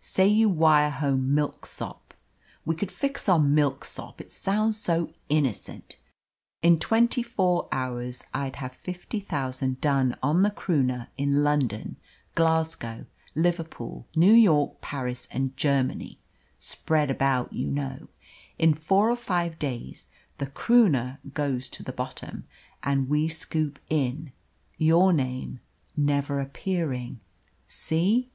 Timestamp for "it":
4.22-4.32